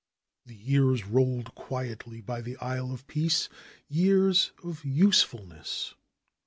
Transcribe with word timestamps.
The 0.47 0.55
years 0.55 1.05
rolled 1.05 1.53
quietly 1.53 2.21
by 2.21 2.41
the 2.41 2.57
Isle 2.57 2.91
of 2.91 3.05
Peace, 3.05 3.49
years 3.87 4.51
of 4.63 4.83
usefulness. 4.83 5.93